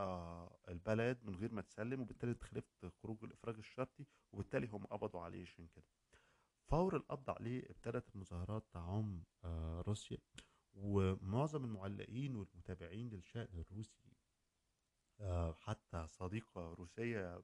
البلد 0.70 1.20
من 1.24 1.36
غير 1.36 1.52
ما 1.54 1.62
تسلم 1.62 2.02
وبالتالي 2.02 2.32
أنت 2.32 2.44
خالفت 2.44 2.86
خروج 2.86 3.24
الإفراج 3.24 3.56
الشرطي 3.58 4.06
وبالتالي 4.32 4.68
هم 4.68 4.86
قبضوا 4.86 5.22
عليه 5.22 5.42
عشان 5.42 5.68
كده. 5.68 5.86
فور 6.70 6.96
القبض 6.96 7.30
عليه 7.30 7.70
ابتدت 7.70 8.16
المظاهرات 8.16 8.66
تعم 8.74 9.24
آه، 9.44 9.82
روسيا. 9.82 10.18
ومعظم 10.74 11.66
المعلقين 11.66 12.36
والمتابعين 12.36 13.10
للشأن 13.10 13.58
الروسي 13.60 14.14
آه، 15.20 15.54
حتى 15.54 16.08
صديقة 16.08 16.74
روسية 16.74 17.44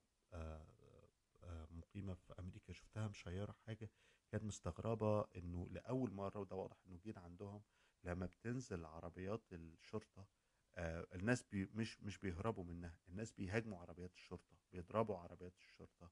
مقيمة 1.80 2.14
في 2.14 2.34
أمريكا. 2.40 2.74
شفتها 2.74 3.08
مشيرة 3.08 3.52
حاجة. 3.52 3.92
كانت 4.32 4.44
مستغربة 4.44 5.22
إنه 5.22 5.68
لأول 5.72 6.12
مرة 6.14 6.40
وده 6.40 6.56
واضح 6.56 6.78
إنه 6.88 6.98
جديد 6.98 7.18
عندهم 7.18 7.62
لما 8.04 8.26
بتنزل 8.26 8.86
عربيات 8.86 9.54
الشرطة 9.54 10.28
آه، 10.76 11.08
الناس 11.16 11.44
بي 11.44 11.66
مش 11.74 12.02
مش 12.02 12.18
بيهربوا 12.18 12.64
منها. 12.64 12.98
الناس 13.10 13.32
بيهاجموا 13.34 13.80
عربيات 13.80 14.14
الشرطة 14.14 14.58
بيضربوا 14.72 15.18
عربيات 15.18 15.58
الشرطة. 15.58 16.12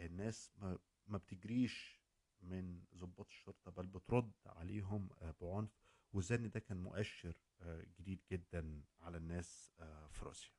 الناس 0.00 0.52
ما 0.56 0.78
ما 1.06 1.18
بتجريش 1.18 2.02
من 2.40 2.84
ضباط 2.94 3.26
الشرطة 3.28 3.70
بل 3.70 3.86
بترد 3.86 4.32
عليهم 4.46 5.08
آه، 5.22 5.34
بعنف. 5.40 5.70
وزن 6.12 6.50
ده 6.50 6.60
كان 6.60 6.76
مؤشر 6.76 7.36
آه، 7.60 7.82
جديد 7.98 8.20
جدا 8.32 8.84
على 9.00 9.16
الناس 9.16 9.72
آه، 9.80 10.08
في 10.08 10.24
روسيا. 10.24 10.57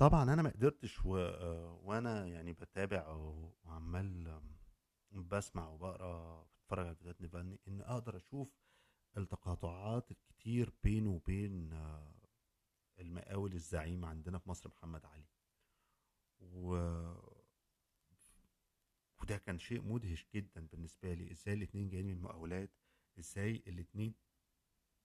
طبعا 0.00 0.32
أنا 0.32 0.42
ما 0.42 0.50
قدرتش 0.50 1.04
و... 1.04 1.16
آه، 1.16 1.80
وأنا 1.82 2.26
يعني 2.26 2.52
بتابع 2.52 3.08
وعمال 3.64 4.40
بسمع 5.12 5.68
وبقرأ 5.68 6.42
بتفرج 6.44 6.86
على 6.86 6.94
فيديوهات 6.94 7.20
نيفالني 7.20 7.60
إن 7.68 7.80
أقدر 7.80 8.16
أشوف 8.16 8.48
التقاطعات 9.16 10.10
الكتير 10.10 10.72
بينه 10.84 11.10
وبين 11.10 11.72
آه، 11.72 12.14
المقاول 12.98 13.52
الزعيم 13.52 14.04
عندنا 14.04 14.38
في 14.38 14.48
مصر 14.48 14.70
محمد 14.70 15.04
علي. 15.04 15.26
و... 16.40 16.74
وده 19.22 19.36
كان 19.38 19.58
شيء 19.58 19.82
مدهش 19.82 20.26
جدا 20.34 20.66
بالنسبة 20.66 21.14
لي. 21.14 21.30
إزاي 21.32 21.54
الاتنين 21.54 21.88
جايين 21.88 22.06
من 22.06 22.12
المقاولات 22.12 22.70
إزاي 23.18 23.62
الاتنين 23.66 24.14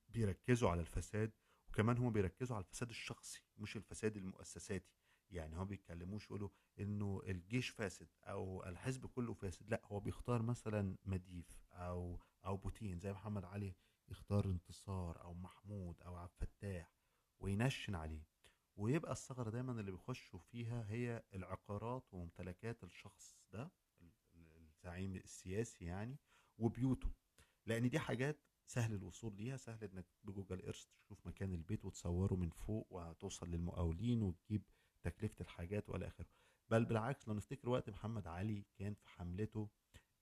بيركزوا 0.10 0.70
على 0.70 0.82
الفساد؟ 0.82 1.32
وكمان 1.76 1.98
هم 1.98 2.10
بيركزوا 2.12 2.56
على 2.56 2.64
الفساد 2.66 2.90
الشخصي 2.90 3.42
مش 3.58 3.76
الفساد 3.78 4.18
المؤسساتي. 4.18 4.94
يعني 5.30 5.56
هم 5.56 5.66
بيتكلموش 5.68 6.26
يقولوا 6.26 6.50
إنه 6.80 7.22
الجيش 7.28 7.70
فاسد 7.70 8.08
أو 8.24 8.64
الحزب 8.64 9.06
كله 9.06 9.34
فاسد. 9.34 9.70
لا 9.70 9.82
هو 9.86 10.00
بيختار 10.00 10.42
مثلا 10.42 10.96
مديف 11.06 11.66
أو 11.72 12.20
أو 12.46 12.58
بوتين 12.58 13.00
زي 13.00 13.12
محمد 13.14 13.46
علي 13.46 13.76
يختار 14.10 14.46
انتصار 14.46 15.22
أو 15.22 15.34
محمود 15.34 16.02
أو 16.02 16.16
عبد 16.16 16.32
الفتاح 16.42 16.94
وينشن 17.40 17.96
عليه. 17.96 18.24
ويبقى 18.76 19.12
الثغرة 19.12 19.50
دايما 19.50 19.72
اللي 19.80 19.92
بيخشوا 19.92 20.40
فيها 20.40 20.86
هي 20.90 21.24
العقارات 21.34 22.14
وممتلكات 22.14 22.84
الشخص 22.84 23.38
ده 23.52 23.72
ال- 24.02 24.12
ال- 24.36 24.58
الزعيم 24.58 25.16
السياسي 25.16 25.86
يعني 25.86 26.18
وبيوته. 26.58 27.12
لأن 27.66 27.90
دي 27.90 28.00
حاجات 28.00 28.40
سهل 28.68 28.94
الوصول 28.94 29.36
ليها 29.36 29.58
سهل 29.58 29.84
إنك 29.84 30.06
بجوجل 30.24 30.62
ايرث 30.62 30.86
تشوف 31.04 31.28
مكان 31.28 31.54
البيت 31.54 31.86
وتصوره 31.86 32.36
من 32.36 32.50
فوق 32.50 32.88
وهتوصل 32.90 33.50
للمقاولين 33.50 34.22
وتجيب 34.22 34.64
تكلفة 35.04 35.42
الحاجات 35.42 35.90
وإلى 35.90 36.08
آخره. 36.08 36.28
بل 36.70 36.86
بالعكس 36.86 37.28
لو 37.28 37.34
نفتكر 37.34 37.70
وقت 37.70 37.90
محمد 37.90 38.28
علي 38.28 38.66
كان 38.76 38.94
في 38.94 39.08
حملته 39.10 39.70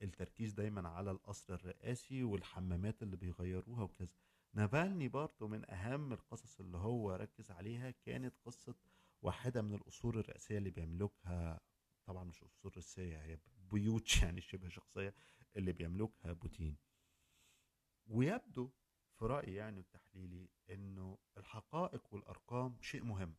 التركيز 0.02 0.54
دايما 0.54 0.90
على 0.90 1.12
القصر 1.12 1.54
الرئاسي 1.54 2.24
والحمامات 2.24 3.04
اللي 3.04 3.16
بيغيروها 3.16 3.84
وكذا. 3.84 4.16
نافالني 4.54 5.08
برضه 5.08 5.48
من 5.48 5.72
أهم 5.72 6.14
القصص 6.14 6.60
اللي 6.60 6.78
هو 6.78 7.12
ركز 7.12 7.52
عليها 7.52 7.92
كانت 7.92 8.34
قصة 8.46 8.76
واحدة 9.22 9.62
من 9.62 9.74
القصور 9.74 10.20
الرئاسية 10.20 10.58
اللي 10.58 10.70
بيملكها 10.70 11.62
طبعا 12.06 12.24
مش 12.24 12.44
قصور 12.44 12.72
رئاسية 12.74 13.22
هي 13.22 13.40
بيوت 13.72 14.18
يعني 14.24 14.42
شبه 14.42 14.70
شخصية 14.70 15.14
اللي 15.58 15.72
بيملكها 15.72 16.34
بوتين. 16.34 16.78
ويبدو 18.08 18.72
في 19.20 19.26
رأيي 19.26 19.56
يعني 19.56 19.80
التحليلي 19.80 20.50
إنه 20.70 21.18
الحقائق 21.38 22.14
والأرقام 22.14 22.78
شيء 22.82 23.04
مهم 23.04 23.36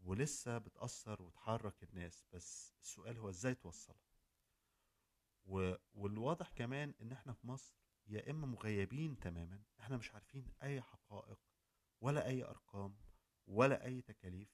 ولسه 0.00 0.58
بتأثر 0.58 1.22
وتحرك 1.22 1.82
الناس 1.82 2.24
بس 2.32 2.74
السؤال 2.82 3.18
هو 3.18 3.28
إزاي 3.28 3.54
توصلها؟ 3.54 4.06
و... 5.44 5.74
والواضح 5.94 6.50
كمان 6.50 6.94
إن 7.00 7.12
إحنا 7.12 7.32
في 7.32 7.46
مصر 7.46 7.74
يا 8.06 8.30
إما 8.30 8.46
مغيبين 8.46 9.18
تماما 9.18 9.62
إحنا 9.80 9.96
مش 9.96 10.14
عارفين 10.14 10.52
أي 10.62 10.82
حقائق 10.82 11.38
ولا 12.00 12.26
أي 12.26 12.44
أرقام 12.44 12.96
ولا 13.46 13.84
أي 13.84 14.02
تكاليف 14.02 14.48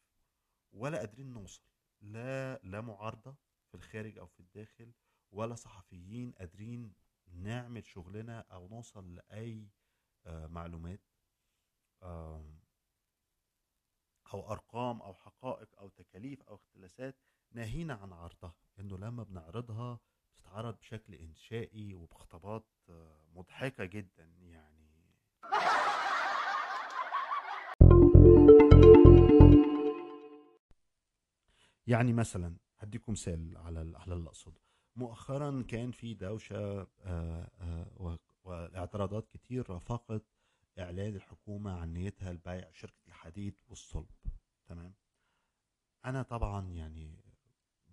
ولا 0.73 0.99
قادرين 0.99 1.33
نوصل 1.33 1.65
لا 2.01 2.59
لا 2.63 2.81
معارضة 2.81 3.37
في 3.69 3.75
الخارج 3.75 4.19
أو 4.19 4.27
في 4.27 4.41
الداخل 4.41 4.93
ولا 5.31 5.55
صحفيين 5.55 6.33
قادرين 6.33 6.95
نعمل 7.35 7.87
شغلنا 7.87 8.41
أو 8.41 8.69
نوصل 8.69 9.15
لأي 9.15 9.69
آه، 10.27 10.47
معلومات 10.47 11.01
أو 14.35 14.53
أرقام 14.53 15.03
أو 15.03 15.15
حقائق 15.15 15.79
أو 15.79 15.89
تكاليف 15.89 16.43
أو 16.43 16.55
اختلاسات 16.55 17.17
ناهينا 17.53 17.95
عن 17.95 18.13
عرضها 18.13 18.55
إنه 18.79 18.99
لما 18.99 19.23
بنعرضها 19.23 20.01
بتتعرض 20.37 20.79
بشكل 20.79 21.15
إنشائي 21.15 21.95
وبخطابات 21.95 22.67
آه، 22.89 23.27
مضحكة 23.35 23.85
جدا 23.85 24.25
يعني. 24.41 24.83
يعني 31.87 32.13
مثلا 32.13 32.57
هديكم 32.79 33.13
مثال 33.13 33.57
على 33.57 33.93
على 33.99 34.15
اللي 34.15 34.29
أقصده. 34.29 34.61
مؤخرا 34.97 35.63
كان 35.69 35.91
في 35.91 36.15
دوشة 36.15 36.87
آه، 37.01 37.51
آه، 37.61 38.17
واعتراضات 38.45 39.29
كتير 39.29 39.71
رافقت 39.71 40.25
إعلان 40.79 41.15
الحكومة 41.17 41.73
عن 41.81 41.93
نيتها 41.93 42.33
لبيع 42.33 42.71
شركة 42.73 43.07
الحديد 43.09 43.55
والصلب. 43.69 44.11
تمام؟ 44.67 44.95
أنا 46.05 46.23
طبعا 46.23 46.69
يعني 46.71 47.25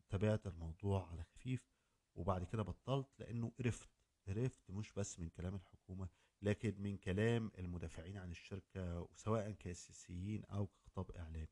تابعت 0.09 0.47
الموضوع 0.47 1.09
على 1.11 1.23
خفيف 1.23 1.69
وبعد 2.15 2.43
كده 2.43 2.63
بطلت 2.63 3.07
لأنه 3.19 3.51
قرفت 3.59 3.89
قرفت 4.27 4.71
مش 4.71 4.91
بس 4.93 5.19
من 5.19 5.29
كلام 5.29 5.55
الحكومة 5.55 6.09
لكن 6.41 6.81
من 6.81 6.97
كلام 6.97 7.51
المدافعين 7.57 8.17
عن 8.17 8.31
الشركة 8.31 9.07
سواء 9.15 9.51
كسياسيين 9.51 10.45
أو 10.45 10.67
كخطاب 10.67 11.11
إعلامي. 11.11 11.47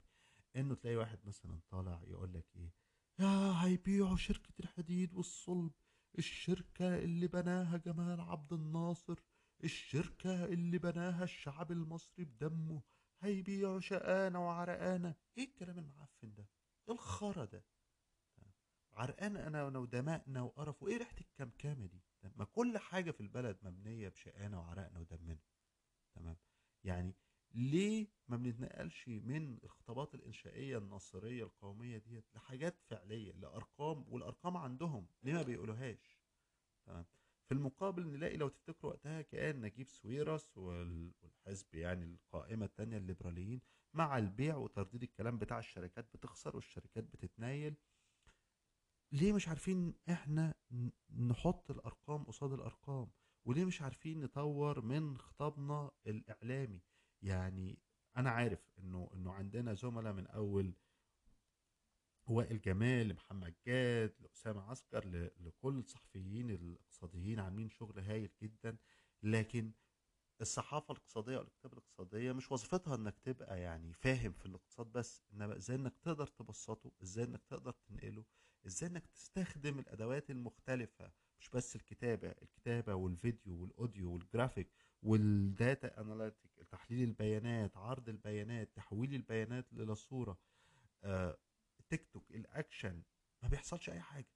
إنه 0.55 0.75
تلاقي 0.75 0.95
واحد 0.95 1.19
مثلا 1.25 1.59
طالع 1.69 2.01
يقول 2.07 2.33
لك 2.33 2.45
إيه 2.55 2.73
يا 3.19 3.63
هيبيعوا 3.63 4.17
شركة 4.17 4.46
الحديد 4.59 5.13
والصلب 5.13 5.71
الشركة 6.17 6.97
اللي 6.97 7.27
بناها 7.27 7.77
جمال 7.77 8.21
عبد 8.21 8.53
الناصر 8.53 9.19
الشركة 9.63 10.45
اللي 10.45 10.77
بناها 10.77 11.23
الشعب 11.23 11.71
المصري 11.71 12.25
بدمه. 12.25 12.81
هيبيعوا 13.21 13.79
شقانة 13.79 14.45
وعرقانة 14.45 15.15
إيه 15.37 15.43
الكلام 15.43 15.77
المعفن 15.79 16.33
ده؟ 16.33 16.49
إيه 16.89 16.93
الخرا 16.95 17.45
ده؟ 17.45 17.65
عرقان 18.93 19.37
انا 19.37 19.63
ودمائنا 19.77 20.41
وقرف 20.41 20.83
وايه 20.83 20.97
ريحة 20.97 21.15
الكمكامه 21.21 21.85
دي؟ 21.85 22.03
ما 22.35 22.45
كل 22.45 22.77
حاجة 22.77 23.11
في 23.11 23.21
البلد 23.21 23.57
مبنية 23.63 24.09
بشقانا 24.09 24.59
وعرقنا 24.59 24.99
ودمنا. 24.99 25.39
تمام. 26.15 26.37
يعني 26.83 27.15
ليه 27.57 28.07
ما 28.27 28.37
بنتنقلش 28.37 29.07
من 29.07 29.57
الخطابات 29.63 30.15
الإنشائية 30.15 30.77
الناصرية 30.77 31.43
القومية 31.43 31.97
ديت 31.97 32.25
لحاجات 32.35 32.79
فعلية 32.89 33.31
لأرقام 33.31 34.05
والأرقام 34.09 34.57
عندهم 34.57 35.07
ليه 35.23 35.33
ما 35.33 35.41
بيقولوهاش؟ 35.43 36.21
تمام. 36.85 37.05
في 37.47 37.53
المقابل 37.53 38.07
نلاقي 38.07 38.37
لو 38.37 38.47
تفتكروا 38.47 38.91
وقتها 38.91 39.21
كان 39.21 39.61
نجيب 39.61 39.87
سويرس 39.89 40.57
والحزب 40.57 41.75
يعني 41.75 42.05
القائمة 42.05 42.65
الثانية 42.65 42.97
الليبراليين 42.97 43.61
مع 43.93 44.17
البيع 44.17 44.55
وترديد 44.55 45.03
الكلام 45.03 45.37
بتاع 45.37 45.59
الشركات 45.59 46.13
بتخسر 46.13 46.55
والشركات 46.55 47.03
بتتنايل. 47.03 47.75
ليه 49.11 49.33
مش 49.33 49.47
عارفين 49.47 49.93
إحنا 50.09 50.53
نحط 51.19 51.71
الأرقام 51.71 52.23
قصاد 52.23 52.53
الأرقام؟ 52.53 53.11
وليه 53.45 53.65
مش 53.65 53.81
عارفين 53.81 54.21
نطور 54.21 54.81
من 54.81 55.17
خطابنا 55.17 55.91
الإعلامي؟ 56.07 56.81
يعني 57.21 57.79
أنا 58.17 58.29
عارف 58.29 58.59
إنه 58.79 59.09
إنه 59.13 59.33
عندنا 59.33 59.73
زملاء 59.73 60.13
من 60.13 60.27
أول 60.27 60.73
وائل 62.27 62.61
جمال 62.61 63.07
لمحمد 63.07 63.55
جاد 63.67 64.15
لأسامة 64.19 64.61
عسكر 64.61 65.29
لكل 65.39 65.77
الصحفيين 65.79 66.49
الاقتصاديين 66.51 67.39
عاملين 67.39 67.69
شغل 67.69 67.99
هايل 67.99 68.29
جدا 68.41 68.77
لكن 69.23 69.71
الصحافة 70.41 70.91
الاقتصادية 70.91 71.37
والكتابة 71.37 71.73
الاقتصادية 71.73 72.31
مش 72.31 72.51
وظيفتها 72.51 72.95
إنك 72.95 73.19
تبقى 73.19 73.61
يعني 73.61 73.93
فاهم 73.93 74.31
في 74.31 74.45
الاقتصاد 74.45 74.87
بس 74.91 75.23
إنما 75.33 75.57
إزاي 75.57 75.75
إنك 75.77 75.97
تقدر 75.97 76.27
تبسطه 76.27 76.91
إزاي 77.03 77.25
إنك 77.25 77.43
تقدر 77.43 77.71
تنقله 77.71 78.25
إزاي 78.67 78.89
إنك 78.89 79.05
تستخدم 79.07 79.79
الأدوات 79.79 80.29
المختلفة 80.31 81.11
مش 81.39 81.49
بس 81.49 81.75
الكتابة 81.75 82.27
الكتابة 82.41 82.95
والفيديو 82.95 83.61
وال 83.61 83.76
audio 83.76 84.13
وال 84.13 84.25
graphic 84.25 84.69
وال 85.03 85.36
data 85.36 86.01
analytic 86.01 86.51
تحليل 86.71 87.03
البيانات 87.09 87.77
عرض 87.77 88.09
البيانات 88.09 88.75
تحويل 88.75 89.15
البيانات 89.15 89.73
إلى 89.73 89.95
صورة 89.95 90.37
آه، 91.03 91.37
تيك 91.89 92.07
توك 92.13 92.31
الاكشن 92.31 93.03
ما 93.43 93.49
بيحصلش 93.49 93.89
أي 93.89 94.01
حاجة. 94.01 94.27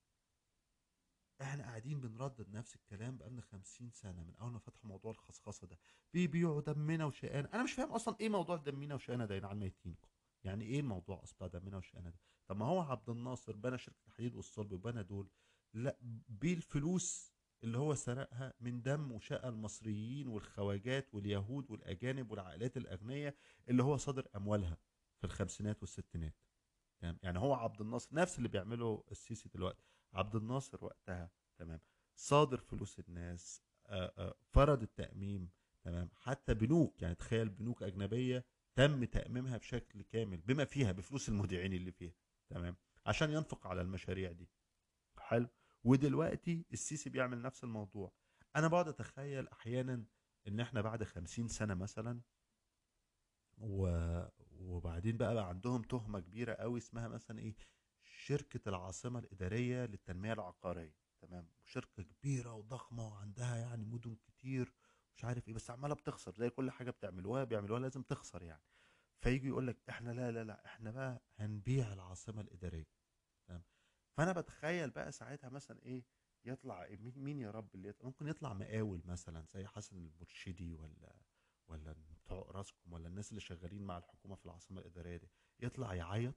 إحنا 1.42 1.64
قاعدين 1.64 2.00
بنردد 2.02 2.50
نفس 2.50 2.76
الكلام 2.76 3.18
بقالنا 3.18 3.42
خمسين 3.42 3.92
سنة 3.92 4.24
من 4.24 4.36
أول 4.36 4.52
ما 4.52 4.60
فتحوا 4.60 4.90
موضوع 4.90 5.12
الخصخصة 5.12 5.68
ده. 5.68 5.80
بيبيعوا 6.14 6.62
دمنا 6.62 7.06
وشقانا. 7.06 7.54
أنا 7.54 7.64
مش 7.64 7.74
فاهم 7.74 7.92
أصلا 7.92 8.16
إيه 8.20 8.30
موضوع 8.30 8.56
دمنا 8.56 8.96
وشقانا 8.96 9.26
ده 9.26 9.36
على 9.36 9.52
الميتينكم 9.52 10.08
يعني 10.44 10.66
إيه 10.66 10.82
موضوع 10.82 11.24
أصلا 11.24 11.48
دمنا 11.48 11.78
وشقانا 11.78 12.10
ده؟ 12.10 12.20
طب 12.48 12.58
ما 12.58 12.66
هو 12.66 12.80
عبد 12.82 13.10
الناصر 13.10 13.56
بنى 13.56 13.78
شركة 13.78 14.06
الحديد 14.08 14.36
والصلب 14.36 14.72
وبنى 14.72 15.04
دول. 15.04 15.30
لا 15.74 15.98
بالفلوس 16.30 17.31
اللي 17.64 17.78
هو 17.78 17.96
سرقها 17.96 18.54
من 18.60 18.82
دم 18.82 19.12
وشقى 19.12 19.50
المصريين 19.50 20.28
والخواجات 20.28 21.16
واليهود 21.16 21.72
والأجانب 21.72 22.32
والعائلات 22.32 22.78
الأغنياء 22.78 23.36
اللي 23.70 23.84
هو 23.84 23.98
صادر 23.98 24.28
أموالها 24.36 24.78
في 25.18 25.24
الخمسينات 25.24 25.82
والستينات. 25.82 26.36
تمام؟ 27.02 27.20
يعني 27.24 27.40
هو 27.40 27.54
عبد 27.54 27.82
الناصر 27.82 28.16
نفس 28.16 28.38
اللي 28.38 28.50
بيعمله 28.50 29.04
السيسي 29.12 29.50
دلوقتي. 29.50 29.84
عبد 30.14 30.36
الناصر 30.36 30.86
وقتها 30.86 31.32
تمام 31.58 31.80
صادر 32.16 32.58
فلوس 32.58 33.00
الناس 33.00 33.64
فرض 34.50 34.82
التأميم 34.82 35.50
تمام 35.84 36.10
حتى 36.16 36.54
بنوك 36.54 37.02
يعني 37.02 37.16
تخيل 37.16 37.50
بنوك 37.50 37.84
أجنبية 37.84 38.46
تم 38.76 39.04
تأميمها 39.04 39.58
بشكل 39.58 40.02
كامل 40.02 40.38
بما 40.38 40.66
فيها 40.66 40.92
بفلوس 40.92 41.30
المودعين 41.30 41.74
اللي 41.74 41.92
فيها 41.92 42.14
تمام 42.50 42.78
عشان 43.06 43.32
ينفق 43.32 43.68
على 43.68 43.82
المشاريع 43.82 44.32
دي. 44.32 44.50
حلو؟ 45.18 45.48
ودلوقتي 45.84 46.66
السيسي 46.74 47.10
بيعمل 47.10 47.42
نفس 47.42 47.64
الموضوع. 47.64 48.12
أنا 48.56 48.68
بقعد 48.68 48.88
أتخيل 48.88 49.48
أحيانا 49.48 50.06
إن 50.48 50.60
إحنا 50.60 50.82
بعد 50.82 51.04
خمسين 51.04 51.48
سنة 51.48 51.74
مثلا 51.74 52.22
و... 53.58 53.88
وبعدين 54.60 55.18
بقى, 55.18 55.34
بقى 55.34 55.50
عندهم 55.50 55.82
تهمة 55.82 56.20
كبيرة 56.20 56.54
قوي 56.54 56.78
اسمها 56.80 57.08
مثلا 57.08 57.40
إيه؟ 57.40 57.56
شركة 58.04 58.70
العاصمة 58.70 59.20
الإدارية 59.20 59.86
للتنمية 59.86 60.34
العقارية. 60.34 60.96
تمام؟ 61.22 61.48
شركة 61.66 62.04
كبيرة 62.04 62.54
وضخمة 62.54 63.08
وعندها 63.08 63.58
يعني 63.58 63.86
مدن 63.86 64.16
كتير 64.16 64.74
مش 65.16 65.26
عارف 65.26 65.48
إيه 65.48 65.54
بس 65.54 65.72
عمالة 65.72 65.96
بتخسر 65.96 66.34
زي 66.36 66.50
كل 66.50 66.72
حاجة 66.72 66.92
بتعملوها 66.92 67.44
بيعملوها 67.44 67.80
لازم 67.80 68.02
تخسر 68.04 68.44
يعني. 68.44 68.64
فيجي 69.20 69.48
يقول 69.48 69.68
لك 69.68 69.78
إحنا 69.90 70.12
لا 70.12 70.32
لا 70.32 70.44
لا 70.44 70.66
إحنا 70.66 70.92
بقى 70.92 71.22
هنبيع 71.38 71.94
العاصمة 71.94 72.42
الإدارية. 72.42 72.84
تمام 72.84 73.01
فأنا 74.22 74.32
بتخيل 74.34 74.90
بقى 74.90 75.12
ساعتها 75.12 75.50
مثلا 75.50 75.80
إيه 75.84 76.06
يطلع 76.46 76.84
إيه 76.84 76.98
مين 77.16 77.40
يا 77.40 77.52
رب 77.52 77.76
اللي 77.76 77.90
يطلع 77.90 78.06
ممكن 78.06 78.28
يطلع 78.28 78.54
مقاول 78.54 79.02
مثلا 79.06 79.46
زي 79.54 79.68
حسن 79.68 79.98
المرشدي 79.98 80.74
ولا 80.76 81.22
ولا 81.68 81.92
بتوع 81.94 82.52
راسكم 82.52 82.94
ولا 82.94 83.08
الناس 83.08 83.30
اللي 83.30 83.42
شغالين 83.42 83.82
مع 83.84 83.98
الحكومة 83.98 84.36
في 84.36 84.46
العاصمة 84.46 84.82
الإدارية 84.82 85.18
دي 85.18 85.30
يطلع 85.60 85.94
يعيط 85.94 86.36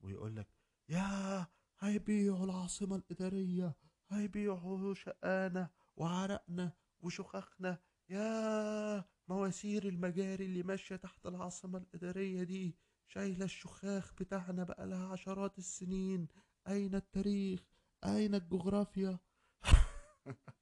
ويقول 0.00 0.36
لك 0.36 0.48
يا 0.88 1.46
هيبيعوا 1.78 2.44
العاصمة 2.44 2.96
الإدارية 2.96 3.74
هيبيعوا 4.08 4.94
شقانا 4.94 5.70
وعرقنا 5.96 6.72
وشخخنا 7.00 7.78
يا 8.08 9.04
مواسير 9.28 9.88
المجاري 9.88 10.44
اللي 10.44 10.62
ماشية 10.62 10.96
تحت 10.96 11.26
العاصمة 11.26 11.78
الإدارية 11.78 12.42
دي 12.42 12.76
شايلة 13.08 13.44
الشخاخ 13.44 14.14
بتاعنا 14.14 14.64
بقالها 14.64 15.06
عشرات 15.08 15.58
السنين 15.58 16.28
أين 16.68 16.94
التاريخ؟ 16.94 17.60
أين 18.04 18.34
الجغرافيا؟ 18.34 19.18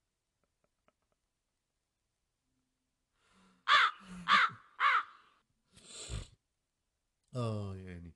آه 7.36 7.76
يعني. 7.76 8.12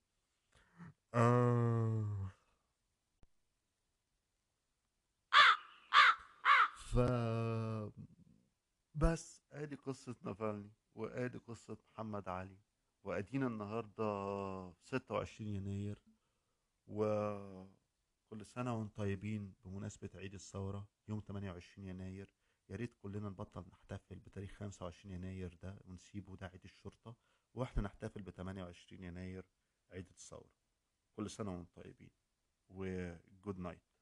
آه. 1.15 2.31
ف 6.93 6.99
بس 8.95 9.43
آدي 9.53 9.77
قصة 9.77 10.17
نافالني 10.23 10.71
وآدي 10.95 11.39
قصة 11.39 11.77
محمد 11.93 12.29
علي. 12.29 12.57
وأدينا 13.05 13.47
النهاردة 13.47 14.05
26 14.85 15.49
يناير. 15.49 15.99
وكل 16.87 18.47
سنة 18.47 18.79
وأنتم 18.79 18.95
طيبين 18.97 19.55
بمناسبة 19.65 20.11
عيد 20.15 20.35
الثورة 20.35 20.89
يوم 21.09 21.21
28 21.21 21.89
يناير 21.89 22.35
يا 22.69 22.77
ريت 22.77 22.95
كلنا 23.03 23.29
نبطل 23.29 23.65
نحتفل 23.73 24.19
بتاريخ 24.19 24.51
25 24.53 25.15
يناير 25.15 25.55
ده 25.63 25.79
ونسيبه 25.85 26.37
ده 26.37 26.47
عيد 26.47 26.65
الشرطة 26.65 27.17
وإحنا 27.55 27.83
نحتفل 27.83 28.23
ب 28.23 28.31
28 28.31 29.03
يناير 29.05 29.45
عيد 29.91 30.09
الثورة. 30.09 30.51
كل 31.17 31.31
سنة 31.31 31.51
وأنتم 31.57 31.83
طيبين. 31.83 32.11
وجود 32.69 33.59
نايت 33.59 33.94